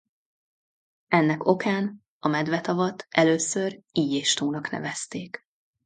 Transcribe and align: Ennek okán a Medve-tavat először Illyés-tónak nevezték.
Ennek 1.07 1.43
okán 1.43 2.03
a 2.19 2.27
Medve-tavat 2.27 3.07
először 3.09 3.81
Illyés-tónak 3.91 4.69
nevezték. 4.69 5.45